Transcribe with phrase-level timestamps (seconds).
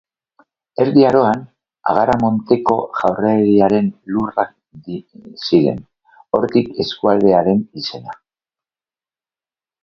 [0.83, 1.41] Erdi Aroan,
[1.91, 4.57] Agaramonteko jaurerriaren lurrak
[5.51, 5.85] ziren,
[6.39, 8.19] hortik eskualdearen izena.